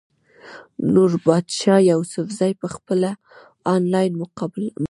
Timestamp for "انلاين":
3.73-4.13